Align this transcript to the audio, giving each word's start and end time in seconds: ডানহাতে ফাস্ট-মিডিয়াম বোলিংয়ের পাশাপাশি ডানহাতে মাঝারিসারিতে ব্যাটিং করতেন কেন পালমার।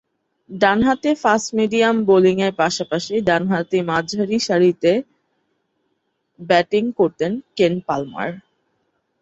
ডানহাতে 0.49 1.09
ফাস্ট-মিডিয়াম 1.15 1.95
বোলিংয়ের 2.05 2.53
পাশাপাশি 2.55 3.13
ডানহাতে 3.27 3.77
মাঝারিসারিতে 3.89 4.91
ব্যাটিং 6.39 6.83
করতেন 6.99 7.31
কেন 7.57 7.73
পালমার। 7.87 8.29